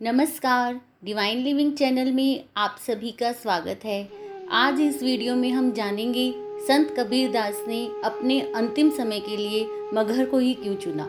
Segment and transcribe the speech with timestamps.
[0.00, 4.08] नमस्कार divine living channel में आप सभी का स्वागत है।
[4.50, 6.32] आज इस वीडियो में हम जानेंगे,
[6.68, 11.04] संत कबीर दास ने अपने अंतिम समय के लिए मगहर को ही क्यों चुना?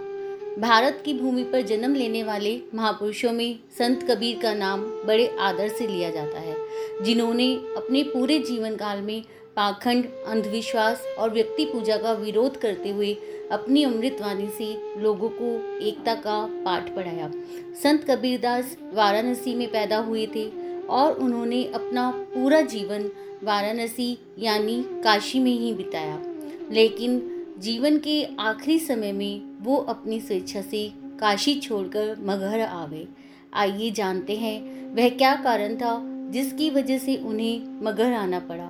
[0.60, 5.68] भारत की भूमि पर जन्म लेने वाले महापुरुषों में संत कबीर का नाम बड़े आदर
[5.68, 6.56] से लिया जाता है,
[7.04, 9.24] जिन्होंने अपने पूरे जीवन काल में
[9.56, 13.14] पाखंड, अंधविश्वास और व्यक्ति पूजा का विरोध करते हुए
[13.52, 17.32] अपनी अमृतवाणी से लोगों को एकता का पाठ पढ़ाया।
[17.84, 20.46] संत कबीरदास वाराणसी में पैदा हुए थे
[20.88, 23.10] और उन्होंने अपना पूरा जीवन
[23.44, 26.20] वाराणसी यानी काशी में ही बिताया।
[26.72, 27.22] लेकिन
[27.60, 33.08] जीवन के आखिरी समय में वो अपनी स्वेच्छा से काशी छोड़कर मगहर आ गए
[33.54, 34.60] आइए जानते हैं
[34.96, 36.00] वह क्या कारण था
[36.32, 38.70] जिसकी वजह से उन्हें मगहर आना पड़ा।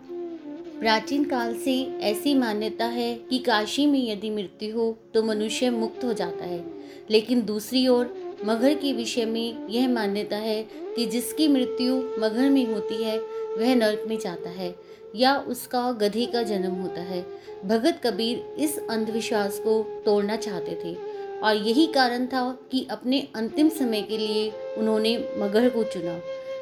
[0.81, 6.03] प्राचीन काल से ऐसी मान्यता है कि काशी में यदि मृत्यु हो तो मनुष्य मुक्त
[6.03, 6.65] हो जाता है।
[7.09, 10.63] लेकिन दूसरी ओर, मगर के विषय में यह मान्यता है
[10.95, 13.19] कि जिसकी मृत्यु मगर में होती है,
[13.57, 14.75] वह नरक में जाता है,
[15.15, 17.25] या उसका गधे का जन्म होता है।
[17.65, 20.95] भगत कबीर इस अंधविश्वास को तोड़ना चाहते थे,
[21.39, 26.19] और यही कारण था कि अपने अंतिम समय के लिए उन्होंने मगर को चुना।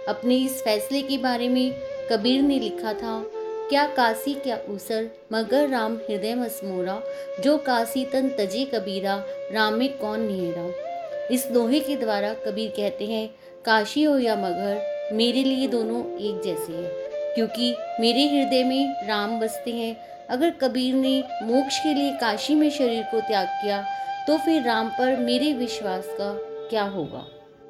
[0.08, 1.74] अपने इस फैसले के बारे में
[2.12, 3.32] कबीर ने लिखा था
[3.70, 7.02] क्या काशी क्या उसर मगर राम हृदय मसमोरा
[7.44, 9.16] जो काशी तन तजे कबीरा,
[9.52, 13.30] राम में कौन निहेरा इस दोहे के द्वारा कबीर कहते हैं,
[13.66, 19.40] काशी हो या मगर, मेरे लिए दोनों एक जैसे हैं। क्योंकि मेरे हृदय में राम
[19.40, 19.96] बसते हैं,
[20.30, 23.84] अगर कबीर ने मोक्ष के लिए काशी में शरीर को त्याग किया
[24.28, 26.34] तो फिर राम पर मेरे विश्वास का
[26.70, 27.26] क्या होगा?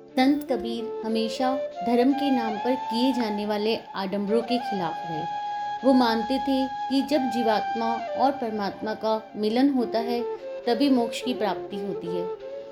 [0.10, 1.56] संत कबीर हमेशा
[1.86, 5.39] धर्म के नाम पर किए जाने वाले आडंबरों के खिलाफ रहे
[5.84, 10.22] वो मानते थे कि जब जीवात्मा और परमात्मा का मिलन होता है,
[10.66, 12.28] तभी मोक्ष की प्राप्ति होती है।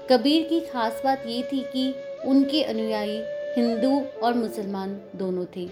[0.09, 1.93] कबीर की खास बात ये थी कि
[2.25, 3.17] उनके अनुयायी
[3.55, 5.67] हिंदू और मुसलमान दोनों थे।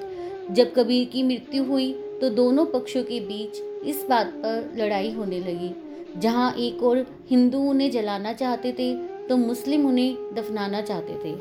[0.51, 1.91] जब कबीर की मृत्यु हुई
[2.21, 5.73] तो दोनों पक्षों के बीच इस बात पर लड़ाई होने लगी।
[6.17, 8.93] जहाँ एक और हिंदू उन्हें जलाना चाहते थे
[9.27, 11.33] तो मुस्लिम उन्हें दफनाना चाहते थे।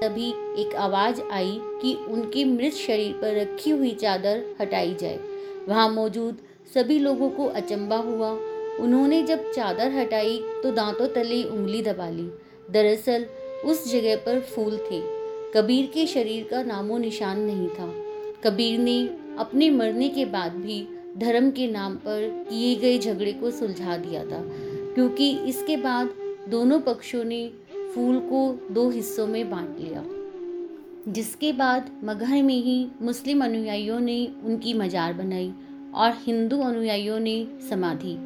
[0.00, 0.28] तभी
[0.58, 5.18] एक आवाज़ आई कि उनके मृत शरीर पर रखी हुई चादर हटाई जाए।
[5.68, 6.38] वहाँ मौजूद
[6.74, 8.30] सभी लोगों को अचंबा हुआ।
[8.80, 12.28] उन्होंने जब चादर हटाई तो दांतों तले उंगली दबा ली।
[12.70, 13.26] दरअसल
[13.64, 15.02] उस जगह पर फूल थे।
[15.54, 17.92] कबीर के शरीर का नामो निशान नहीं था।
[18.44, 18.98] कबीर ने
[19.38, 20.82] अपने मरने के बाद भी
[21.18, 24.42] धर्म के नाम पर किए गए झगड़े को सुलझा दिया था,
[24.94, 26.14] क्योंकि इसके बाद
[26.48, 27.50] दोनों पक्षों ने
[27.94, 30.04] फूल को दो हिस्सों में बांट लिया।
[31.12, 35.52] जिसके बाद मगहर में ही मुस्लिम अनुयायियों ने उनकी मजार बनाई
[35.94, 38.16] और हिंदू अनुयायियों ने समाधि।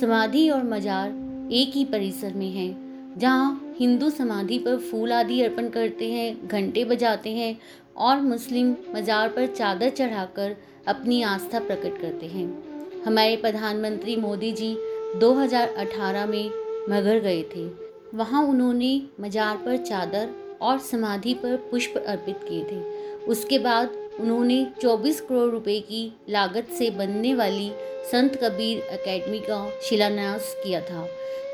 [0.00, 1.08] समाधि और मजार
[1.52, 2.76] एक ही परिसर में है,
[3.18, 7.58] जहाँ हिंदू समाधि पर फूल आदि अर्पण करते हैं, घंटे बजाते हैं
[7.96, 12.64] और मुस्लिम मजार पर चादर चढ़ाकर अपनी आस्था प्रकट करते हैं।
[13.02, 14.76] हमारे प्रधानमंत्री मोदी जी
[15.16, 16.50] 2018 में
[16.88, 17.83] मगर गए थे।
[18.14, 22.82] वहाँ उन्होंने मजार पर चादर और समाधि पर पुष्प अर्पित किए थे।
[23.24, 23.88] उसके बाद
[24.20, 27.72] उन्होंने 24 करोड़ रुपए की लागत से बनने वाली
[28.12, 31.08] संत कबीर एकेडमी का शिलान्यास किया था।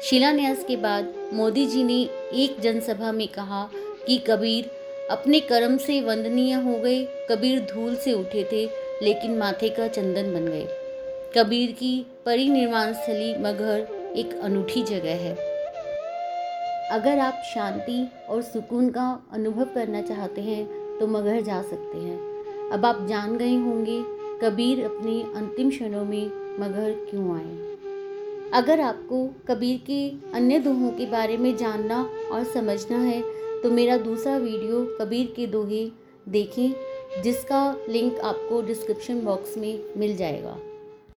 [0.05, 3.71] शिलान्यास के बाद मोदी जी ने एक जनसभा में कहा
[4.07, 4.71] कि कबीर
[5.11, 8.67] अपने कर्म से वंदनीय हो गए, कबीर धूल से उठे थे,
[9.03, 10.67] लेकिन माथे का चंदन बन गए।
[11.37, 15.50] कबीर की परिनिर्वाण स्थली मगहर एक अनूठी जगह है।
[16.91, 20.65] अगर आप शांति और सुकून का अनुभव करना चाहते हैं
[20.99, 24.01] तो मगहर जा सकते हैं। अब आप जान गए होंगे,
[24.43, 26.31] कबीर अपने अंतिम क्षणों में
[26.61, 27.69] मगहर क्यों आए।
[28.53, 32.03] अगर आपको कबीर के अन्य दोहों के बारे में जानना
[32.33, 33.21] और समझना है
[33.63, 35.85] तो मेरा दूसरा वीडियो कबीर के दोहे
[36.29, 40.57] देखें, जिसका लिंक आपको डिस्क्रिप्शन बॉक्स में मिल जाएगा।